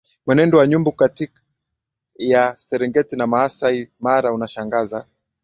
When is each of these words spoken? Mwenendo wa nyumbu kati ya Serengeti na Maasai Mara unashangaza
Mwenendo 0.25 0.57
wa 0.57 0.67
nyumbu 0.67 0.91
kati 0.91 1.31
ya 2.17 2.57
Serengeti 2.57 3.15
na 3.15 3.27
Maasai 3.27 3.89
Mara 3.99 4.33
unashangaza 4.33 5.05